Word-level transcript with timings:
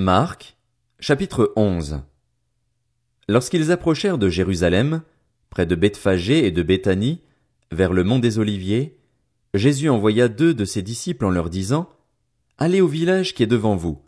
Marc, 0.00 0.56
chapitre 0.98 1.52
11 1.56 2.00
Lorsqu'ils 3.28 3.70
approchèrent 3.70 4.16
de 4.16 4.30
Jérusalem, 4.30 5.02
près 5.50 5.66
de 5.66 5.74
Bethphagée 5.74 6.46
et 6.46 6.50
de 6.50 6.62
Béthanie, 6.62 7.20
vers 7.70 7.92
le 7.92 8.02
mont 8.02 8.18
des 8.18 8.38
Oliviers, 8.38 8.98
Jésus 9.52 9.90
envoya 9.90 10.28
deux 10.28 10.54
de 10.54 10.64
ses 10.64 10.80
disciples 10.80 11.26
en 11.26 11.30
leur 11.30 11.50
disant, 11.50 11.86
Allez 12.56 12.80
au 12.80 12.86
village 12.86 13.34
qui 13.34 13.42
est 13.42 13.46
devant 13.46 13.76
vous. 13.76 14.00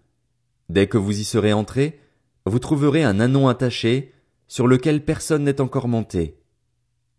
Dès 0.70 0.86
que 0.86 0.96
vous 0.96 1.20
y 1.20 1.24
serez 1.24 1.52
entrés, 1.52 2.00
vous 2.46 2.58
trouverez 2.58 3.04
un 3.04 3.20
anon 3.20 3.48
attaché, 3.48 4.14
sur 4.48 4.66
lequel 4.66 5.04
personne 5.04 5.44
n'est 5.44 5.60
encore 5.60 5.88
monté. 5.88 6.38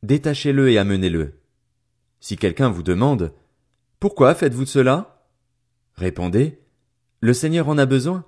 Détachez-le 0.01 0.71
et 0.71 0.79
amenez-le. 0.79 1.39
Si 2.21 2.37
quelqu'un 2.37 2.69
vous 2.69 2.81
demande, 2.81 3.33
Pourquoi 3.99 4.33
faites-vous 4.33 4.65
cela? 4.65 5.27
Répondez, 5.93 6.57
Le 7.19 7.35
Seigneur 7.35 7.69
en 7.69 7.77
a 7.77 7.85
besoin, 7.85 8.25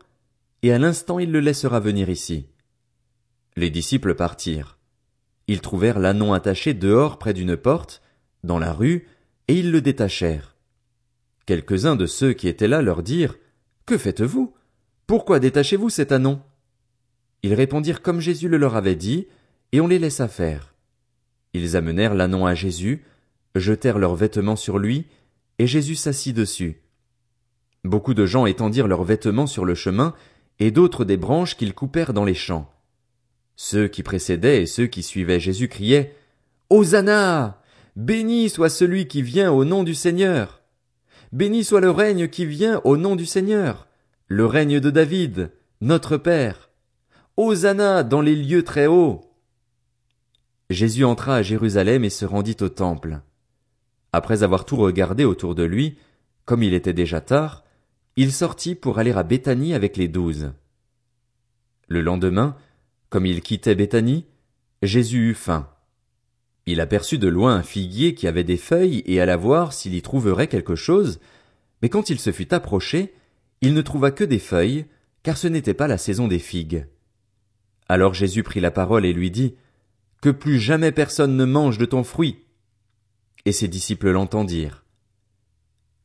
et 0.65 0.71
à 0.71 0.79
l'instant 0.79 1.19
il 1.19 1.31
le 1.31 1.41
laissera 1.41 1.79
venir 1.79 2.09
ici. 2.09 2.47
Les 3.55 3.69
disciples 3.69 4.15
partirent. 4.15 4.79
Ils 5.47 5.61
trouvèrent 5.61 5.99
l'anon 5.99 6.33
attaché 6.33 6.73
dehors 6.73 7.19
près 7.19 7.35
d'une 7.35 7.55
porte, 7.55 8.01
dans 8.43 8.57
la 8.57 8.73
rue, 8.73 9.07
et 9.47 9.59
ils 9.59 9.69
le 9.69 9.79
détachèrent. 9.79 10.55
Quelques-uns 11.45 11.95
de 11.95 12.07
ceux 12.07 12.33
qui 12.33 12.47
étaient 12.47 12.67
là 12.67 12.81
leur 12.81 13.03
dirent, 13.03 13.37
Que 13.85 13.95
faites-vous? 13.95 14.55
Pourquoi 15.05 15.39
détachez-vous 15.39 15.91
cet 15.91 16.11
anon? 16.11 16.41
Ils 17.43 17.53
répondirent 17.53 18.01
comme 18.01 18.19
Jésus 18.19 18.49
le 18.49 18.57
leur 18.57 18.75
avait 18.75 18.95
dit, 18.95 19.27
et 19.71 19.81
on 19.81 19.87
les 19.87 19.99
laissa 19.99 20.27
faire. 20.27 20.73
Ils 21.53 21.77
amenèrent 21.77 22.15
l'anon 22.15 22.47
à 22.47 22.55
Jésus, 22.55 23.05
jetèrent 23.53 23.99
leurs 23.99 24.15
vêtements 24.15 24.55
sur 24.55 24.79
lui, 24.79 25.05
et 25.59 25.67
Jésus 25.67 25.93
s'assit 25.93 26.35
dessus. 26.35 26.81
Beaucoup 27.83 28.15
de 28.15 28.25
gens 28.25 28.47
étendirent 28.47 28.87
leurs 28.87 29.03
vêtements 29.03 29.45
sur 29.45 29.63
le 29.63 29.75
chemin, 29.75 30.15
et 30.59 30.71
d'autres 30.71 31.05
des 31.05 31.17
branches 31.17 31.57
qu'ils 31.57 31.73
coupèrent 31.73 32.13
dans 32.13 32.25
les 32.25 32.33
champs. 32.33 32.71
Ceux 33.55 33.87
qui 33.87 34.03
précédaient 34.03 34.63
et 34.63 34.65
ceux 34.65 34.87
qui 34.87 35.03
suivaient 35.03 35.39
Jésus 35.39 35.67
criaient, 35.67 36.15
Hosanna! 36.69 37.61
Béni 37.95 38.49
soit 38.49 38.69
celui 38.69 39.07
qui 39.07 39.21
vient 39.21 39.51
au 39.51 39.63
nom 39.63 39.83
du 39.83 39.95
Seigneur! 39.95 40.61
Béni 41.31 41.63
soit 41.63 41.81
le 41.81 41.91
règne 41.91 42.27
qui 42.27 42.45
vient 42.45 42.81
au 42.83 42.97
nom 42.97 43.15
du 43.15 43.25
Seigneur! 43.25 43.87
Le 44.27 44.45
règne 44.45 44.79
de 44.79 44.89
David, 44.89 45.51
notre 45.81 46.17
Père! 46.17 46.69
Hosanna 47.37 48.03
dans 48.03 48.21
les 48.21 48.35
lieux 48.35 48.63
très 48.63 48.87
hauts! 48.87 49.21
Jésus 50.69 51.05
entra 51.05 51.35
à 51.35 51.41
Jérusalem 51.41 52.03
et 52.03 52.09
se 52.09 52.25
rendit 52.25 52.57
au 52.61 52.69
temple. 52.69 53.19
Après 54.13 54.43
avoir 54.43 54.65
tout 54.65 54.77
regardé 54.77 55.25
autour 55.25 55.55
de 55.55 55.63
lui, 55.63 55.97
comme 56.45 56.63
il 56.63 56.73
était 56.73 56.93
déjà 56.93 57.21
tard, 57.21 57.64
il 58.15 58.31
sortit 58.31 58.75
pour 58.75 58.99
aller 58.99 59.11
à 59.11 59.23
Béthanie 59.23 59.73
avec 59.73 59.97
les 59.97 60.07
douze. 60.07 60.53
Le 61.87 62.01
lendemain, 62.01 62.55
comme 63.09 63.25
il 63.25 63.41
quittait 63.41 63.75
Béthanie, 63.75 64.25
Jésus 64.81 65.29
eut 65.29 65.35
faim. 65.35 65.69
Il 66.65 66.79
aperçut 66.81 67.19
de 67.19 67.27
loin 67.27 67.55
un 67.55 67.63
figuier 67.63 68.15
qui 68.15 68.27
avait 68.27 68.43
des 68.43 68.57
feuilles 68.57 69.03
et 69.05 69.19
alla 69.19 69.37
voir 69.37 69.73
s'il 69.73 69.93
y 69.93 70.01
trouverait 70.01 70.47
quelque 70.47 70.75
chose, 70.75 71.19
mais 71.81 71.89
quand 71.89 72.09
il 72.09 72.19
se 72.19 72.31
fut 72.31 72.53
approché, 72.53 73.13
il 73.61 73.73
ne 73.73 73.81
trouva 73.81 74.11
que 74.11 74.23
des 74.23 74.39
feuilles, 74.39 74.85
car 75.21 75.37
ce 75.37 75.47
n'était 75.47 75.73
pas 75.73 75.87
la 75.87 75.97
saison 75.97 76.27
des 76.27 76.39
figues. 76.39 76.87
Alors 77.87 78.13
Jésus 78.13 78.43
prit 78.43 78.61
la 78.61 78.71
parole 78.71 79.05
et 79.05 79.13
lui 79.13 79.29
dit, 79.29 79.55
Que 80.21 80.29
plus 80.29 80.59
jamais 80.59 80.91
personne 80.91 81.35
ne 81.35 81.45
mange 81.45 81.77
de 81.77 81.85
ton 81.85 82.03
fruit. 82.03 82.39
Et 83.45 83.51
ses 83.51 83.67
disciples 83.67 84.09
l'entendirent. 84.09 84.83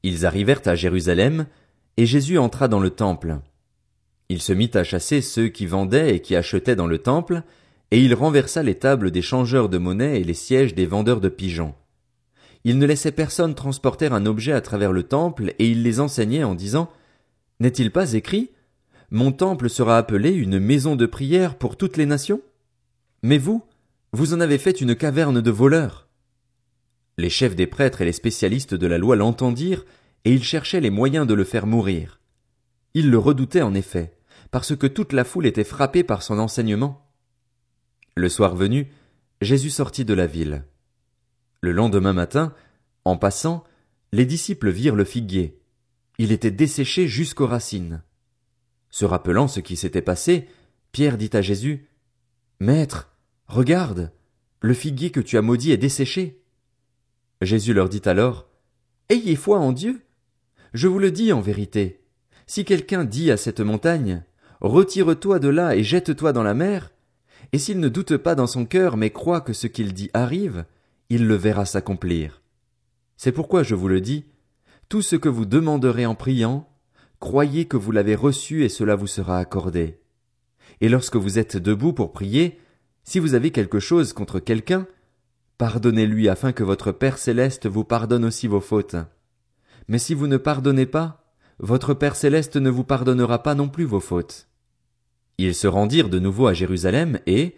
Ils 0.02 0.26
arrivèrent 0.26 0.66
à 0.66 0.74
Jérusalem, 0.74 1.46
et 2.00 2.06
Jésus 2.06 2.38
entra 2.38 2.66
dans 2.66 2.80
le 2.80 2.88
temple. 2.88 3.40
Il 4.30 4.40
se 4.40 4.54
mit 4.54 4.70
à 4.72 4.84
chasser 4.84 5.20
ceux 5.20 5.48
qui 5.48 5.66
vendaient 5.66 6.16
et 6.16 6.20
qui 6.20 6.34
achetaient 6.34 6.74
dans 6.74 6.86
le 6.86 6.96
temple, 6.96 7.42
et 7.90 8.00
il 8.00 8.14
renversa 8.14 8.62
les 8.62 8.76
tables 8.76 9.10
des 9.10 9.20
changeurs 9.20 9.68
de 9.68 9.76
monnaie 9.76 10.18
et 10.18 10.24
les 10.24 10.32
sièges 10.32 10.74
des 10.74 10.86
vendeurs 10.86 11.20
de 11.20 11.28
pigeons. 11.28 11.74
Il 12.64 12.78
ne 12.78 12.86
laissait 12.86 13.12
personne 13.12 13.54
transporter 13.54 14.06
un 14.06 14.24
objet 14.24 14.52
à 14.52 14.62
travers 14.62 14.92
le 14.92 15.02
temple, 15.02 15.52
et 15.58 15.68
il 15.68 15.82
les 15.82 16.00
enseignait 16.00 16.42
en 16.42 16.54
disant, 16.54 16.90
N'est-il 17.60 17.90
pas 17.90 18.14
écrit, 18.14 18.48
Mon 19.10 19.30
temple 19.30 19.68
sera 19.68 19.98
appelé 19.98 20.30
une 20.30 20.58
maison 20.58 20.96
de 20.96 21.04
prière 21.04 21.58
pour 21.58 21.76
toutes 21.76 21.98
les 21.98 22.06
nations? 22.06 22.40
Mais 23.22 23.36
vous, 23.36 23.62
vous 24.14 24.32
en 24.32 24.40
avez 24.40 24.56
fait 24.56 24.80
une 24.80 24.96
caverne 24.96 25.42
de 25.42 25.50
voleurs. 25.50 26.08
Les 27.18 27.28
chefs 27.28 27.56
des 27.56 27.66
prêtres 27.66 28.00
et 28.00 28.06
les 28.06 28.12
spécialistes 28.12 28.74
de 28.74 28.86
la 28.86 28.96
loi 28.96 29.16
l'entendirent, 29.16 29.84
et 30.24 30.32
ils 30.32 30.44
cherchaient 30.44 30.80
les 30.80 30.90
moyens 30.90 31.26
de 31.26 31.34
le 31.34 31.44
faire 31.44 31.66
mourir. 31.66 32.20
Ils 32.94 33.10
le 33.10 33.18
redoutaient 33.18 33.62
en 33.62 33.74
effet, 33.74 34.16
parce 34.50 34.76
que 34.76 34.86
toute 34.86 35.12
la 35.12 35.24
foule 35.24 35.46
était 35.46 35.64
frappée 35.64 36.04
par 36.04 36.22
son 36.22 36.38
enseignement. 36.38 37.06
Le 38.16 38.28
soir 38.28 38.54
venu, 38.54 38.88
Jésus 39.40 39.70
sortit 39.70 40.04
de 40.04 40.14
la 40.14 40.26
ville. 40.26 40.64
Le 41.60 41.72
lendemain 41.72 42.12
matin, 42.12 42.54
en 43.04 43.16
passant, 43.16 43.64
les 44.12 44.26
disciples 44.26 44.70
virent 44.70 44.96
le 44.96 45.04
figuier. 45.04 45.60
Il 46.18 46.32
était 46.32 46.50
desséché 46.50 47.06
jusqu'aux 47.06 47.46
racines. 47.46 48.02
Se 48.90 49.04
rappelant 49.04 49.48
ce 49.48 49.60
qui 49.60 49.76
s'était 49.76 50.02
passé, 50.02 50.48
Pierre 50.92 51.16
dit 51.16 51.30
à 51.32 51.40
Jésus, 51.40 51.88
Maître, 52.58 53.14
regarde, 53.46 54.12
le 54.60 54.74
figuier 54.74 55.10
que 55.10 55.20
tu 55.20 55.38
as 55.38 55.42
maudit 55.42 55.72
est 55.72 55.78
desséché. 55.78 56.42
Jésus 57.40 57.72
leur 57.72 57.88
dit 57.88 58.02
alors, 58.04 58.48
Ayez 59.08 59.36
foi 59.36 59.58
en 59.58 59.72
Dieu. 59.72 60.02
Je 60.72 60.88
vous 60.88 60.98
le 60.98 61.10
dis 61.10 61.32
en 61.32 61.40
vérité. 61.40 62.00
Si 62.46 62.64
quelqu'un 62.64 63.04
dit 63.04 63.30
à 63.30 63.36
cette 63.36 63.60
montagne, 63.60 64.22
Retire-toi 64.60 65.38
de 65.38 65.48
là 65.48 65.74
et 65.74 65.82
jette-toi 65.82 66.32
dans 66.32 66.42
la 66.42 66.52
mer, 66.52 66.92
et 67.52 67.58
s'il 67.58 67.80
ne 67.80 67.88
doute 67.88 68.18
pas 68.18 68.34
dans 68.34 68.46
son 68.46 68.66
cœur 68.66 68.98
mais 68.98 69.10
croit 69.10 69.40
que 69.40 69.54
ce 69.54 69.66
qu'il 69.66 69.94
dit 69.94 70.10
arrive, 70.12 70.66
il 71.08 71.26
le 71.26 71.34
verra 71.34 71.64
s'accomplir. 71.64 72.42
C'est 73.16 73.32
pourquoi 73.32 73.62
je 73.62 73.74
vous 73.74 73.88
le 73.88 74.02
dis, 74.02 74.26
tout 74.90 75.00
ce 75.02 75.16
que 75.16 75.30
vous 75.30 75.46
demanderez 75.46 76.04
en 76.04 76.14
priant, 76.14 76.68
croyez 77.20 77.64
que 77.64 77.78
vous 77.78 77.90
l'avez 77.90 78.14
reçu 78.14 78.64
et 78.64 78.68
cela 78.68 78.96
vous 78.96 79.06
sera 79.06 79.38
accordé. 79.38 79.98
Et 80.82 80.90
lorsque 80.90 81.16
vous 81.16 81.38
êtes 81.38 81.56
debout 81.56 81.94
pour 81.94 82.12
prier, 82.12 82.58
si 83.02 83.18
vous 83.18 83.34
avez 83.34 83.50
quelque 83.50 83.80
chose 83.80 84.12
contre 84.12 84.40
quelqu'un, 84.40 84.86
pardonnez-lui 85.56 86.28
afin 86.28 86.52
que 86.52 86.64
votre 86.64 86.92
Père 86.92 87.18
céleste 87.18 87.66
vous 87.66 87.84
pardonne 87.84 88.26
aussi 88.26 88.46
vos 88.46 88.60
fautes. 88.60 88.96
Mais 89.90 89.98
si 89.98 90.14
vous 90.14 90.28
ne 90.28 90.36
pardonnez 90.36 90.86
pas, 90.86 91.34
votre 91.58 91.94
Père 91.94 92.14
céleste 92.14 92.56
ne 92.56 92.70
vous 92.70 92.84
pardonnera 92.84 93.42
pas 93.42 93.56
non 93.56 93.68
plus 93.68 93.84
vos 93.84 93.98
fautes. 93.98 94.46
Ils 95.36 95.54
se 95.54 95.66
rendirent 95.66 96.08
de 96.08 96.20
nouveau 96.20 96.46
à 96.46 96.54
Jérusalem 96.54 97.18
et, 97.26 97.56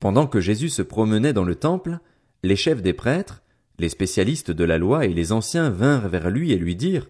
pendant 0.00 0.26
que 0.26 0.40
Jésus 0.40 0.70
se 0.70 0.82
promenait 0.82 1.32
dans 1.32 1.44
le 1.44 1.54
temple, 1.54 2.00
les 2.42 2.56
chefs 2.56 2.82
des 2.82 2.94
prêtres, 2.94 3.44
les 3.78 3.88
spécialistes 3.88 4.50
de 4.50 4.64
la 4.64 4.76
loi 4.76 5.06
et 5.06 5.14
les 5.14 5.30
anciens 5.30 5.70
vinrent 5.70 6.08
vers 6.08 6.30
lui 6.30 6.50
et 6.50 6.56
lui 6.56 6.74
dirent, 6.74 7.06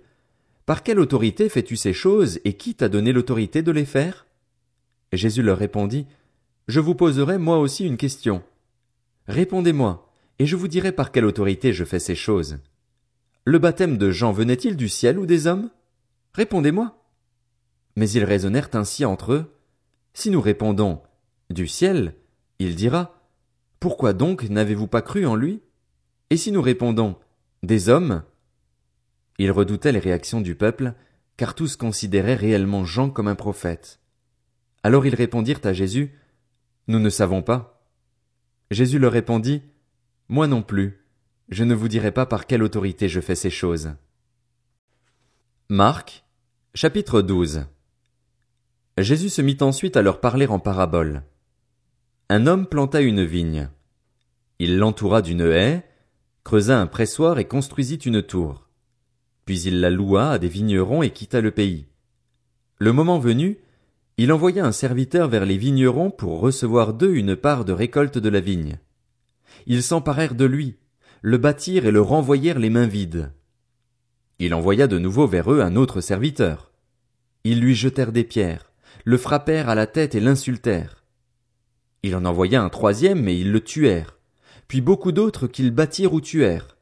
Par 0.67 0.83
quelle 0.83 1.01
autorité 1.01 1.49
fais-tu 1.49 1.77
ces 1.77 1.95
choses 1.95 2.39
et 2.45 2.53
qui 2.53 2.75
t'a 2.75 2.91
donné 2.91 3.15
l'autorité 3.15 3.63
de 3.63 3.73
les 3.73 3.87
faire? 3.87 4.27
Jésus 5.15 5.43
leur 5.43 5.57
répondit, 5.57 6.07
Je 6.69 6.81
vous 6.81 6.95
poserai 6.95 7.39
moi 7.39 7.59
aussi 7.59 7.87
une 7.87 7.97
question. 7.97 8.43
Répondez-moi, 9.29 10.13
et 10.39 10.45
je 10.45 10.57
vous 10.57 10.69
dirai 10.69 10.93
par 10.93 11.11
quelle 11.11 11.25
autorité 11.25 11.73
je 11.73 11.85
fais 11.85 12.01
ces 12.01 12.15
choses. 12.15 12.59
Le 13.49 13.59
baptême 13.59 13.97
de 13.97 14.11
Jean 14.11 14.31
venait-il 14.31 14.77
du 14.77 14.91
ciel 14.91 15.19
ou 15.19 15.25
des 15.25 15.47
hommes? 15.47 15.71
Répondez-moi. 16.35 17.03
Mais 17.97 18.11
ils 18.11 18.25
raisonnèrent 18.25 18.69
ainsi 18.75 19.07
entre 19.07 19.33
eux. 19.33 19.59
Si 20.13 20.29
nous 20.29 20.43
répondons 20.43 21.01
du 21.49 21.67
ciel, 21.67 22.15
il 22.59 22.77
dira 22.77 23.23
Pourquoi 23.81 24.13
donc 24.13 24.43
n'avez-vous 24.51 24.87
pas 24.87 25.01
cru 25.01 25.25
en 25.25 25.35
lui? 25.35 25.63
Et 26.29 26.37
si 26.37 26.53
nous 26.53 26.61
répondons 26.61 27.17
des 27.63 27.89
hommes 27.89 28.23
Ils 29.39 29.51
redoutaient 29.51 29.93
les 29.93 29.99
réactions 29.99 30.43
du 30.43 30.55
peuple, 30.55 30.93
car 31.39 31.55
tous 31.55 31.77
considéraient 31.77 32.35
réellement 32.35 32.85
Jean 32.85 33.09
comme 33.09 33.29
un 33.29 33.35
prophète. 33.35 33.99
Alors 34.83 35.07
ils 35.07 35.15
répondirent 35.15 35.65
à 35.65 35.73
Jésus 35.73 36.13
Nous 36.87 36.99
ne 36.99 37.09
savons 37.09 37.41
pas. 37.41 37.83
Jésus 38.71 38.99
leur 38.99 39.13
répondit 39.13 39.63
Moi 40.29 40.49
non 40.49 40.61
plus, 40.61 40.98
je 41.49 41.65
ne 41.65 41.75
vous 41.75 41.89
dirai 41.89 42.13
pas 42.13 42.27
par 42.27 42.47
quelle 42.47 42.63
autorité 42.63 43.09
je 43.09 43.21
fais 43.21 43.35
ces 43.35 43.51
choses. 43.51 43.93
Marc, 45.71 46.25
chapitre 46.75 47.23
12 47.23 47.65
Jésus 48.99 49.31
se 49.31 49.43
mit 49.43 49.57
ensuite 49.61 49.97
à 49.97 50.03
leur 50.03 50.21
parler 50.21 50.47
en 50.47 50.59
parabole. 50.59 51.23
Un 52.29 52.47
homme 52.47 52.67
planta 52.67 53.01
une 53.01 53.25
vigne. 53.25 53.71
Il 54.59 54.79
l'entoura 54.79 55.23
d'une 55.23 55.41
haie, 55.41 55.85
creusa 56.45 56.79
un 56.79 56.87
pressoir 56.87 57.39
et 57.39 57.47
construisit 57.47 57.97
une 57.97 58.23
tour. 58.23 58.69
Puis 59.47 59.63
il 59.63 59.81
la 59.81 59.89
loua 59.89 60.33
à 60.33 60.39
des 60.39 60.49
vignerons 60.49 61.03
et 61.03 61.11
quitta 61.11 61.41
le 61.41 61.53
pays. 61.53 61.87
Le 62.79 62.93
moment 62.93 63.19
venu, 63.19 63.59
il 64.19 64.33
envoya 64.33 64.67
un 64.67 64.73
serviteur 64.73 65.29
vers 65.29 65.47
les 65.47 65.57
vignerons 65.57 66.11
pour 66.11 66.41
recevoir 66.41 66.93
d'eux 66.93 67.15
une 67.15 67.37
part 67.37 67.65
de 67.65 67.73
récolte 67.73 68.19
de 68.19 68.29
la 68.29 68.41
vigne. 68.41 68.79
Ils 69.67 69.83
s'emparèrent 69.83 70.35
de 70.35 70.45
lui, 70.45 70.77
le 71.23 71.39
battirent 71.39 71.87
et 71.87 71.91
le 71.91 72.01
renvoyèrent 72.01 72.59
les 72.59 72.71
mains 72.71 72.87
vides. 72.87 73.33
Il 74.39 74.55
envoya 74.55 74.87
de 74.87 74.99
nouveau 74.99 75.27
vers 75.27 75.53
eux 75.53 75.61
un 75.61 75.77
autre 75.77 76.01
serviteur. 76.01 76.71
Ils 77.45 77.61
lui 77.61 77.75
jetèrent 77.75 78.13
des 78.13 78.25
pierres, 78.25 78.73
le 79.05 79.17
frappèrent 79.17 79.69
à 79.69 79.75
la 79.75 79.87
tête 79.87 80.15
et 80.15 80.21
l'insultèrent. 80.21 81.05
Il 82.03 82.15
en 82.15 82.25
envoya 82.25 82.63
un 82.63 82.69
troisième, 82.69 83.23
mais 83.23 83.39
ils 83.39 83.51
le 83.51 83.61
tuèrent, 83.61 84.19
puis 84.69 84.81
beaucoup 84.81 85.13
d'autres 85.13 85.47
qu'ils 85.47 85.73
battirent 85.73 86.13
ou 86.13 86.21
tuèrent. 86.21 86.77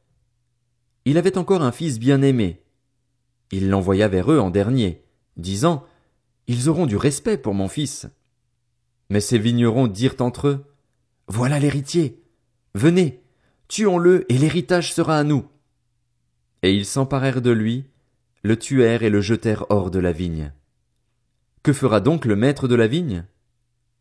Il 1.05 1.17
avait 1.17 1.37
encore 1.37 1.63
un 1.63 1.71
fils 1.71 1.99
bien-aimé. 1.99 2.61
Il 3.51 3.69
l'envoya 3.69 4.07
vers 4.07 4.31
eux 4.31 4.39
en 4.39 4.49
dernier, 4.49 5.03
disant, 5.37 5.85
Ils 6.47 6.69
auront 6.69 6.85
du 6.85 6.97
respect 6.97 7.37
pour 7.37 7.53
mon 7.53 7.69
fils. 7.69 8.07
Mais 9.09 9.21
ces 9.21 9.39
vignerons 9.39 9.87
dirent 9.87 10.17
entre 10.19 10.47
eux, 10.47 10.65
Voilà 11.27 11.59
l'héritier. 11.59 12.21
Venez, 12.75 13.23
tuons-le 13.67 14.31
et 14.31 14.37
l'héritage 14.37 14.93
sera 14.93 15.17
à 15.17 15.23
nous. 15.23 15.45
Et 16.63 16.73
ils 16.73 16.85
s'emparèrent 16.85 17.41
de 17.41 17.51
lui, 17.51 17.85
le 18.43 18.57
tuèrent 18.57 19.03
et 19.03 19.09
le 19.09 19.21
jetèrent 19.21 19.65
hors 19.69 19.91
de 19.91 19.99
la 19.99 20.11
vigne. 20.11 20.51
Que 21.63 21.73
fera 21.73 21.99
donc 21.99 22.25
le 22.25 22.35
maître 22.35 22.67
de 22.67 22.75
la 22.75 22.87
vigne? 22.87 23.25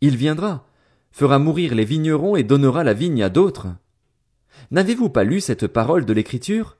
Il 0.01 0.17
viendra, 0.17 0.67
fera 1.11 1.39
mourir 1.39 1.75
les 1.75 1.85
vignerons 1.85 2.37
et 2.37 2.45
donnera 2.45 2.85
la 2.85 2.93
vigne 2.93 3.23
à 3.23 3.29
d'autres. 3.29 3.69
N'avez-vous 4.71 5.11
pas 5.11 5.25
lu 5.25 5.41
cette 5.41 5.67
parole 5.67 6.05
de 6.05 6.12
l'écriture? 6.12 6.77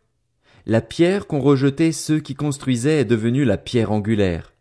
La 0.65 0.81
pierre 0.81 1.27
qu'ont 1.27 1.41
rejetée 1.41 1.93
ceux 1.93 2.21
qui 2.21 2.35
construisaient 2.35 3.01
est 3.01 3.05
devenue 3.05 3.45
la 3.45 3.57
pierre 3.57 3.93
angulaire. 3.93 4.53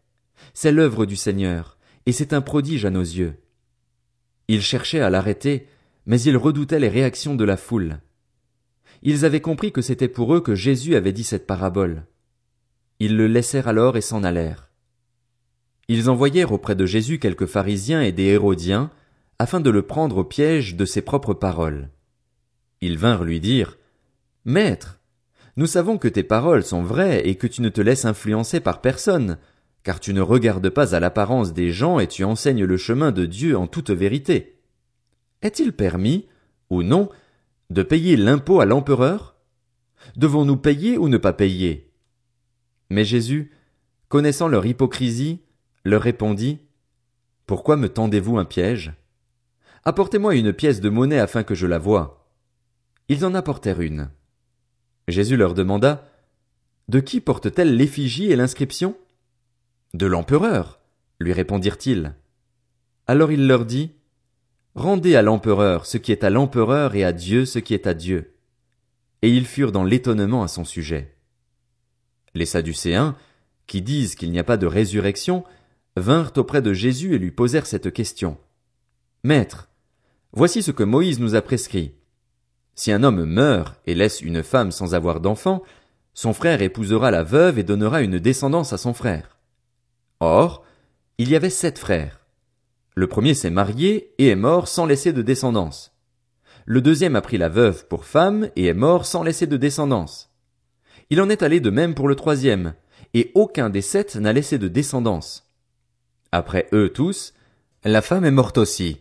C'est 0.54 0.72
l'œuvre 0.72 1.06
du 1.06 1.16
Seigneur, 1.16 1.78
et 2.06 2.12
c'est 2.12 2.34
un 2.34 2.42
prodige 2.42 2.86
à 2.86 2.90
nos 2.90 3.02
yeux. 3.02 3.36
Ils 4.48 4.62
cherchaient 4.62 5.02
à 5.02 5.10
l'arrêter, 5.10 5.68
mais 6.06 6.22
ils 6.22 6.38
redoutaient 6.38 6.80
les 6.80 6.90
réactions 6.90 7.36
de 7.36 7.44
la 7.44 7.58
foule. 7.58 8.00
Ils 9.08 9.24
avaient 9.24 9.40
compris 9.40 9.72
que 9.72 9.84
c'était 9.84 10.08
pour 10.08 10.34
eux 10.34 10.42
que 10.42 10.56
Jésus 10.56 10.96
avait 10.96 11.14
dit 11.14 11.24
cette 11.24 11.46
parabole. 11.46 12.08
Ils 13.00 13.16
le 13.16 13.28
laissèrent 13.28 13.68
alors 13.68 13.98
et 13.98 14.02
s'en 14.02 14.24
allèrent. 14.24 14.72
Ils 15.88 16.10
envoyèrent 16.10 16.52
auprès 16.52 16.76
de 16.76 16.88
Jésus 16.88 17.20
quelques 17.20 17.46
pharisiens 17.46 18.02
et 18.02 18.12
des 18.12 18.24
hérodiens, 18.24 18.90
afin 19.38 19.60
de 19.60 19.70
le 19.70 19.84
prendre 19.84 20.18
au 20.18 20.24
piège 20.24 20.76
de 20.76 20.86
ses 20.86 21.04
propres 21.04 21.36
paroles. 21.36 21.92
Ils 22.82 22.98
vinrent 22.98 23.24
lui 23.24 23.40
dire, 23.40 23.78
Maître, 24.44 25.00
nous 25.56 25.68
savons 25.68 26.00
que 26.00 26.08
tes 26.08 26.24
paroles 26.24 26.64
sont 26.64 26.82
vraies 26.82 27.28
et 27.28 27.36
que 27.36 27.46
tu 27.46 27.62
ne 27.62 27.70
te 27.70 27.82
laisses 27.82 28.06
influencer 28.06 28.60
par 28.60 28.82
personne, 28.82 29.38
car 29.84 30.00
tu 30.00 30.16
ne 30.16 30.22
regardes 30.22 30.70
pas 30.72 30.96
à 30.96 31.00
l'apparence 31.00 31.54
des 31.54 31.70
gens 31.70 32.00
et 32.00 32.08
tu 32.08 32.24
enseignes 32.24 32.66
le 32.66 32.78
chemin 32.78 33.12
de 33.12 33.28
Dieu 33.28 33.56
en 33.56 33.68
toute 33.68 33.92
vérité. 33.92 34.58
Est-il 35.44 35.74
permis, 35.74 36.28
ou 36.72 36.82
non, 36.82 37.10
de 37.70 37.84
payer 37.84 38.18
l'impôt 38.18 38.60
à 38.60 38.66
l'empereur? 38.66 39.36
Devons-nous 40.16 40.58
payer 40.58 40.98
ou 40.98 41.10
ne 41.10 41.18
pas 41.18 41.34
payer? 41.34 41.92
Mais 42.90 43.04
Jésus, 43.04 43.52
connaissant 44.08 44.48
leur 44.48 44.66
hypocrisie, 44.66 45.42
leur 45.84 46.02
répondit, 46.02 46.60
Pourquoi 47.48 47.76
me 47.78 47.90
tendez-vous 47.90 48.38
un 48.38 48.46
piège? 48.46 48.94
Apportez-moi 49.84 50.36
une 50.36 50.54
pièce 50.54 50.82
de 50.82 50.90
monnaie 50.90 51.20
afin 51.20 51.44
que 51.44 51.56
je 51.56 51.68
la 51.68 51.78
voie. 51.78 52.30
Ils 53.08 53.26
en 53.26 53.36
apportèrent 53.36 53.82
une. 53.82 54.10
Jésus 55.08 55.38
leur 55.38 55.54
demanda, 55.54 56.10
De 56.88 57.00
qui 57.00 57.22
porte-t-elle 57.22 57.76
l'effigie 57.76 58.32
et 58.32 58.36
l'inscription? 58.36 58.98
De 59.94 60.06
l'empereur, 60.06 60.80
lui 61.20 61.34
répondirent-ils. 61.34 62.16
Alors 63.08 63.32
il 63.32 63.48
leur 63.48 63.66
dit, 63.66 63.92
Rendez 64.76 65.16
à 65.16 65.22
l'empereur 65.22 65.86
ce 65.86 65.98
qui 65.98 66.12
est 66.12 66.26
à 66.26 66.30
l'empereur 66.30 66.96
et 66.96 67.06
à 67.06 67.14
Dieu 67.14 67.46
ce 67.46 67.60
qui 67.60 67.74
est 67.74 67.88
à 67.88 67.94
Dieu. 67.94 68.36
Et 69.22 69.30
ils 69.30 69.46
furent 69.46 69.72
dans 69.72 69.86
l'étonnement 69.86 70.44
à 70.44 70.50
son 70.50 70.66
sujet. 70.66 71.16
Les 72.34 72.46
Sadducéens, 72.46 73.16
qui 73.68 73.82
disent 73.82 74.16
qu'il 74.16 74.32
n'y 74.32 74.40
a 74.40 74.44
pas 74.44 74.58
de 74.58 74.68
résurrection, 74.68 75.46
vinrent 75.96 76.34
auprès 76.36 76.62
de 76.62 76.74
Jésus 76.74 77.16
et 77.16 77.20
lui 77.20 77.32
posèrent 77.32 77.66
cette 77.66 77.94
question. 77.94 78.38
Maître, 79.24 79.70
voici 80.34 80.62
ce 80.62 80.72
que 80.72 80.84
Moïse 80.84 81.22
nous 81.22 81.36
a 81.36 81.42
prescrit. 81.42 81.94
Si 82.76 82.92
un 82.92 83.04
homme 83.04 83.24
meurt 83.24 83.80
et 83.88 83.96
laisse 83.96 84.20
une 84.20 84.44
femme 84.44 84.72
sans 84.72 84.94
avoir 84.94 85.22
d'enfant, 85.22 85.64
son 86.14 86.34
frère 86.34 86.62
épousera 86.62 87.12
la 87.12 87.24
veuve 87.24 87.60
et 87.60 87.64
donnera 87.64 88.02
une 88.02 88.20
descendance 88.20 88.74
à 88.74 88.78
son 88.78 88.94
frère. 88.94 89.38
Or, 90.20 90.66
il 91.18 91.30
y 91.30 91.36
avait 91.38 91.50
sept 91.50 91.80
frères. 91.80 92.25
Le 92.96 93.08
premier 93.08 93.34
s'est 93.34 93.50
marié 93.50 94.14
et 94.18 94.30
est 94.30 94.36
mort 94.36 94.70
sans 94.70 94.86
laisser 94.86 95.12
de 95.12 95.22
descendance. 95.22 95.94
Le 96.66 96.82
deuxième 96.82 97.16
a 97.18 97.22
pris 97.22 97.38
la 97.38 97.50
veuve 97.50 97.88
pour 97.88 98.06
femme 98.06 98.50
et 98.56 98.66
est 98.68 98.74
mort 98.74 99.06
sans 99.06 99.22
laisser 99.22 99.48
de 99.48 99.58
descendance. 99.58 100.34
Il 101.10 101.22
en 101.22 101.30
est 101.30 101.44
allé 101.44 101.60
de 101.60 101.70
même 101.70 101.94
pour 101.94 102.08
le 102.08 102.16
troisième, 102.16 102.74
et 103.14 103.32
aucun 103.36 103.70
des 103.70 103.82
sept 103.82 104.16
n'a 104.16 104.34
laissé 104.34 104.58
de 104.58 104.70
descendance. 104.70 105.52
Après 106.32 106.68
eux 106.74 106.90
tous, 106.90 107.34
la 107.84 108.02
femme 108.02 108.26
est 108.26 108.32
morte 108.32 108.58
aussi. 108.58 108.98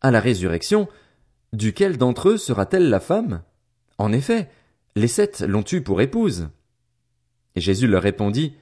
À 0.00 0.10
la 0.10 0.18
résurrection, 0.18 0.88
duquel 1.52 1.98
d'entre 1.98 2.30
eux 2.30 2.38
sera-t-elle 2.38 2.88
la 2.88 2.98
femme? 2.98 3.42
En 3.98 4.12
effet, 4.12 4.50
les 4.96 5.06
sept 5.06 5.40
l'ont 5.40 5.64
eue 5.70 5.82
pour 5.82 6.00
épouse. 6.00 6.48
Et 7.54 7.60
Jésus 7.60 7.86
leur 7.86 8.02
répondit, 8.02 8.56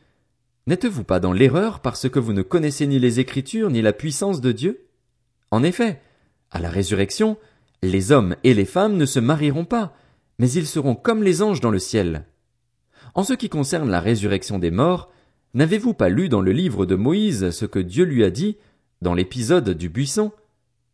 N'êtes-vous 0.67 1.05
pas 1.05 1.21
dans 1.21 1.33
l'erreur 1.33 1.81
parce 1.81 2.09
que 2.09 2.19
vous 2.19 2.33
ne 2.33 2.43
connaissez 2.43 2.87
ni 2.87 2.99
les 2.99 3.19
Écritures 3.21 3.71
ni 3.71 3.83
la 3.83 3.93
puissance 3.93 4.41
de 4.41 4.53
Dieu? 4.53 4.87
En 5.51 5.63
effet, 5.63 6.01
à 6.51 6.61
la 6.61 6.71
résurrection, 6.71 7.39
les 7.83 8.13
hommes 8.13 8.37
et 8.45 8.55
les 8.55 8.65
femmes 8.65 8.97
ne 8.97 9.07
se 9.07 9.21
marieront 9.21 9.65
pas, 9.65 9.97
mais 10.39 10.51
ils 10.51 10.67
seront 10.67 10.95
comme 10.95 11.23
les 11.23 11.43
anges 11.43 11.61
dans 11.61 11.71
le 11.71 11.79
ciel. 11.79 12.27
En 13.15 13.25
ce 13.25 13.33
qui 13.33 13.49
concerne 13.49 13.91
la 13.91 14.01
résurrection 14.01 14.59
des 14.59 14.71
morts, 14.71 15.11
n'avez-vous 15.55 15.95
pas 15.95 16.09
lu 16.09 16.29
dans 16.29 16.41
le 16.41 16.53
livre 16.53 16.87
de 16.87 16.95
Moïse 16.95 17.51
ce 17.51 17.65
que 17.65 17.79
Dieu 17.79 18.05
lui 18.05 18.23
a 18.23 18.31
dit, 18.31 18.57
dans 19.03 19.15
l'épisode 19.15 19.71
du 19.71 19.89
buisson? 19.89 20.33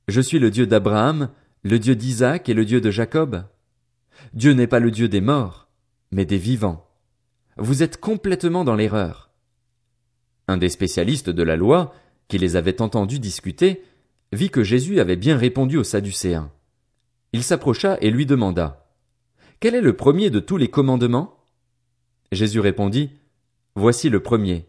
Je 0.08 0.20
suis 0.20 0.38
le 0.38 0.50
Dieu 0.50 0.66
d'Abraham, 0.66 1.30
le 1.64 1.78
Dieu 1.78 1.96
d'Isaac 1.96 2.48
et 2.48 2.54
le 2.54 2.64
Dieu 2.64 2.80
de 2.80 2.90
Jacob. 2.90 3.44
Dieu 4.32 4.52
n'est 4.52 4.68
pas 4.68 4.80
le 4.80 4.90
Dieu 4.90 5.08
des 5.08 5.20
morts, 5.20 5.68
mais 6.12 6.24
des 6.24 6.38
vivants. 6.38 6.88
Vous 7.56 7.82
êtes 7.82 7.98
complètement 7.98 8.64
dans 8.64 8.76
l'erreur. 8.76 9.25
Un 10.48 10.56
des 10.56 10.68
spécialistes 10.68 11.30
de 11.30 11.42
la 11.42 11.56
loi, 11.56 11.94
qui 12.28 12.38
les 12.38 12.56
avait 12.56 12.80
entendus 12.80 13.18
discuter, 13.18 13.82
vit 14.32 14.50
que 14.50 14.62
Jésus 14.62 15.00
avait 15.00 15.16
bien 15.16 15.36
répondu 15.36 15.76
aux 15.76 15.84
Sadducéens. 15.84 16.50
Il 17.32 17.42
s'approcha 17.42 17.98
et 18.00 18.10
lui 18.10 18.26
demanda. 18.26 18.88
Quel 19.60 19.74
est 19.74 19.80
le 19.80 19.96
premier 19.96 20.30
de 20.30 20.40
tous 20.40 20.56
les 20.56 20.68
commandements? 20.68 21.44
Jésus 22.32 22.60
répondit. 22.60 23.10
Voici 23.74 24.08
le 24.08 24.20
premier. 24.20 24.66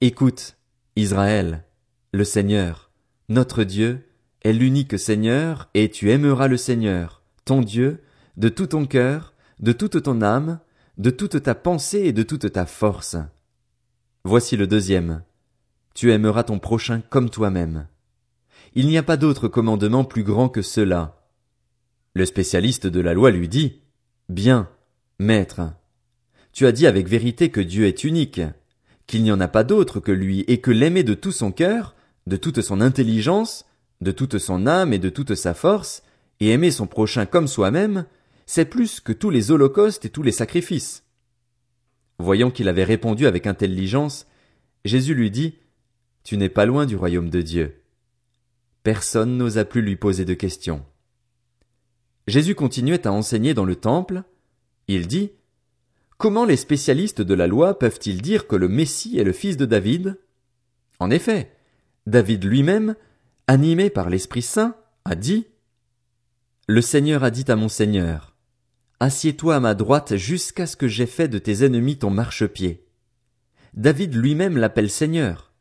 Écoute, 0.00 0.56
Israël, 0.96 1.64
le 2.12 2.24
Seigneur, 2.24 2.90
notre 3.28 3.64
Dieu, 3.64 4.06
est 4.42 4.52
l'unique 4.52 4.98
Seigneur, 4.98 5.68
et 5.74 5.90
tu 5.90 6.10
aimeras 6.10 6.48
le 6.48 6.56
Seigneur, 6.56 7.22
ton 7.44 7.60
Dieu, 7.60 8.02
de 8.36 8.48
tout 8.48 8.68
ton 8.68 8.86
cœur, 8.86 9.34
de 9.60 9.72
toute 9.72 10.02
ton 10.02 10.22
âme, 10.22 10.60
de 10.96 11.10
toute 11.10 11.42
ta 11.42 11.54
pensée 11.54 12.00
et 12.00 12.12
de 12.12 12.22
toute 12.22 12.52
ta 12.52 12.66
force. 12.66 13.16
Voici 14.24 14.56
le 14.56 14.66
deuxième. 14.66 15.22
Tu 15.94 16.12
aimeras 16.12 16.44
ton 16.44 16.58
prochain 16.58 17.02
comme 17.08 17.30
toi-même. 17.30 17.86
Il 18.74 18.86
n'y 18.88 18.98
a 18.98 19.02
pas 19.02 19.16
d'autre 19.16 19.48
commandement 19.48 20.04
plus 20.04 20.22
grand 20.22 20.48
que 20.48 20.62
cela. 20.62 21.22
Le 22.14 22.26
spécialiste 22.26 22.86
de 22.86 23.00
la 23.00 23.14
loi 23.14 23.30
lui 23.30 23.48
dit, 23.48 23.80
Bien, 24.28 24.68
maître. 25.18 25.72
Tu 26.52 26.66
as 26.66 26.72
dit 26.72 26.86
avec 26.86 27.08
vérité 27.08 27.50
que 27.50 27.60
Dieu 27.60 27.86
est 27.86 28.04
unique, 28.04 28.40
qu'il 29.06 29.22
n'y 29.22 29.32
en 29.32 29.40
a 29.40 29.48
pas 29.48 29.64
d'autre 29.64 30.00
que 30.00 30.12
lui 30.12 30.40
et 30.48 30.60
que 30.60 30.70
l'aimer 30.70 31.04
de 31.04 31.14
tout 31.14 31.32
son 31.32 31.52
cœur, 31.52 31.94
de 32.26 32.36
toute 32.36 32.60
son 32.60 32.80
intelligence, 32.80 33.64
de 34.00 34.10
toute 34.10 34.38
son 34.38 34.66
âme 34.66 34.92
et 34.92 34.98
de 34.98 35.08
toute 35.08 35.34
sa 35.34 35.54
force, 35.54 36.02
et 36.40 36.50
aimer 36.50 36.70
son 36.70 36.86
prochain 36.86 37.26
comme 37.26 37.48
soi-même, 37.48 38.04
c'est 38.46 38.66
plus 38.66 39.00
que 39.00 39.12
tous 39.12 39.30
les 39.30 39.50
holocaustes 39.50 40.04
et 40.04 40.10
tous 40.10 40.22
les 40.22 40.32
sacrifices. 40.32 41.04
Voyant 42.18 42.50
qu'il 42.50 42.68
avait 42.68 42.84
répondu 42.84 43.26
avec 43.26 43.46
intelligence, 43.46 44.26
Jésus 44.84 45.14
lui 45.14 45.30
dit, 45.30 45.54
Tu 46.24 46.36
n'es 46.36 46.48
pas 46.48 46.66
loin 46.66 46.86
du 46.86 46.96
royaume 46.96 47.30
de 47.30 47.42
Dieu. 47.42 47.82
Personne 48.82 49.36
n'osa 49.36 49.64
plus 49.64 49.82
lui 49.82 49.96
poser 49.96 50.24
de 50.24 50.34
questions. 50.34 50.84
Jésus 52.26 52.54
continuait 52.54 53.06
à 53.06 53.12
enseigner 53.12 53.54
dans 53.54 53.64
le 53.64 53.76
temple. 53.76 54.22
Il 54.88 55.06
dit, 55.06 55.32
Comment 56.16 56.44
les 56.44 56.56
spécialistes 56.56 57.22
de 57.22 57.34
la 57.34 57.46
loi 57.46 57.78
peuvent-ils 57.78 58.20
dire 58.20 58.46
que 58.46 58.56
le 58.56 58.68
Messie 58.68 59.18
est 59.18 59.24
le 59.24 59.32
fils 59.32 59.56
de 59.56 59.66
David? 59.66 60.18
En 60.98 61.10
effet, 61.10 61.52
David 62.06 62.44
lui-même 62.44 62.96
animé 63.48 63.88
par 63.88 64.10
l'Esprit 64.10 64.42
Saint, 64.42 64.76
a 65.04 65.14
dit 65.14 65.46
Le 66.66 66.82
Seigneur 66.82 67.24
a 67.24 67.30
dit 67.30 67.50
à 67.50 67.56
mon 67.56 67.68
Seigneur 67.68 68.27
Assieds-toi 69.00 69.54
à 69.54 69.60
ma 69.60 69.74
droite 69.74 70.16
jusqu'à 70.16 70.66
ce 70.66 70.76
que 70.76 70.88
j'aie 70.88 71.06
fait 71.06 71.28
de 71.28 71.38
tes 71.38 71.64
ennemis 71.64 71.98
ton 71.98 72.10
marchepied. 72.10 72.84
David 73.74 74.12
lui-même 74.12 74.56
l'appelle 74.56 74.90
Seigneur. 74.90 75.52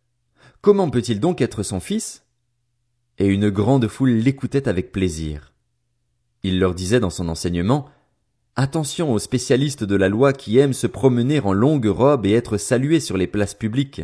Comment 0.62 0.90
peut-il 0.90 1.20
donc 1.20 1.40
être 1.40 1.62
son 1.62 1.80
fils? 1.80 2.26
Et 3.20 3.28
une 3.28 3.52
grande 3.52 3.88
foule 3.88 4.10
l'écoutait 4.10 4.68
avec 4.68 4.92
plaisir. 4.92 5.54
Il 6.42 6.60
leur 6.60 6.74
disait 6.74 7.00
dans 7.00 7.12
son 7.12 7.30
enseignement 7.30 7.90
Attention 8.56 9.14
aux 9.14 9.20
spécialistes 9.20 9.84
de 9.84 9.96
la 9.96 10.10
loi 10.10 10.34
qui 10.34 10.58
aiment 10.58 10.74
se 10.74 10.88
promener 10.88 11.40
en 11.40 11.54
longue 11.54 11.86
robe 11.86 12.26
et 12.26 12.34
être 12.34 12.58
salués 12.58 13.00
sur 13.00 13.18
les 13.18 13.28
places 13.28 13.54
publiques. 13.54 14.02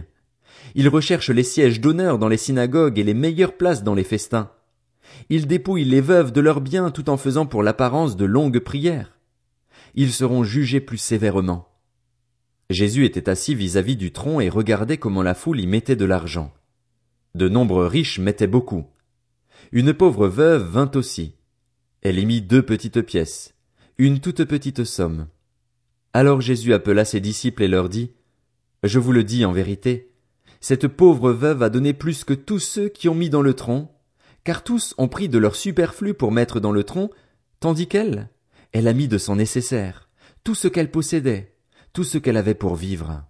Ils 0.76 0.90
recherchent 0.90 1.32
les 1.32 1.44
sièges 1.44 1.82
d'honneur 1.82 2.20
dans 2.20 2.28
les 2.28 2.38
synagogues 2.38 3.00
et 3.00 3.04
les 3.04 3.16
meilleures 3.16 3.58
places 3.58 3.84
dans 3.84 3.96
les 3.96 4.04
festins. 4.04 4.52
Ils 5.30 5.48
dépouillent 5.48 5.86
les 5.86 6.02
veuves 6.02 6.32
de 6.32 6.42
leurs 6.42 6.62
biens 6.62 6.92
tout 6.92 7.10
en 7.10 7.18
faisant 7.18 7.48
pour 7.48 7.64
l'apparence 7.64 8.16
de 8.16 8.26
longues 8.26 8.60
prières. 8.60 9.13
Ils 9.96 10.12
seront 10.12 10.44
jugés 10.44 10.82
plus 10.82 10.98
sévèrement. 10.98 11.70
Jésus 12.70 13.06
était 13.06 13.30
assis 13.30 13.54
vis-à-vis 13.54 13.96
du 13.96 14.12
tronc 14.12 14.40
et 14.40 14.50
regardait 14.50 14.98
comment 14.98 15.22
la 15.22 15.36
foule 15.36 15.60
y 15.60 15.68
mettait 15.68 15.96
de 15.96 16.06
l'argent. 16.06 16.54
De 17.36 17.48
nombreux 17.48 17.88
riches 17.88 18.20
mettaient 18.20 18.48
beaucoup. 18.48 18.86
Une 19.72 19.94
pauvre 19.94 20.28
veuve 20.28 20.64
vint 20.64 20.92
aussi. 20.96 21.36
Elle 22.02 22.20
y 22.20 22.26
mit 22.26 22.42
deux 22.42 22.64
petites 22.64 23.02
pièces, 23.02 23.54
une 23.98 24.20
toute 24.20 24.44
petite 24.46 24.84
somme. 24.84 25.28
Alors 26.14 26.42
Jésus 26.42 26.74
appela 26.74 27.06
ses 27.06 27.20
disciples 27.20 27.64
et 27.64 27.68
leur 27.68 27.90
dit, 27.90 28.12
Je 28.84 29.00
vous 29.00 29.12
le 29.12 29.24
dis 29.24 29.46
en 29.46 29.52
vérité, 29.52 30.12
cette 30.60 30.88
pauvre 30.88 31.32
veuve 31.32 31.62
a 31.62 31.70
donné 31.70 31.94
plus 31.94 32.24
que 32.24 32.34
tous 32.34 32.60
ceux 32.60 32.88
qui 32.88 33.10
ont 33.10 33.16
mis 33.16 33.30
dans 33.30 33.42
le 33.42 33.54
tronc, 33.54 33.92
car 34.44 34.64
tous 34.64 34.96
ont 34.98 35.08
pris 35.08 35.30
de 35.30 35.38
leur 35.38 35.56
superflu 35.56 36.14
pour 36.14 36.32
mettre 36.32 36.60
dans 36.60 36.72
le 36.72 36.84
tronc, 36.84 37.10
tandis 37.60 37.88
qu'elle, 37.88 38.30
elle 38.74 38.88
a 38.88 38.94
mis 38.94 39.08
de 39.08 39.20
son 39.20 39.36
nécessaire, 39.36 40.10
tout 40.44 40.56
ce 40.56 40.68
qu'elle 40.68 40.92
possédait, 40.92 41.56
tout 41.94 42.04
ce 42.04 42.18
qu'elle 42.18 42.38
avait 42.38 42.56
pour 42.56 42.76
vivre. 42.76 43.24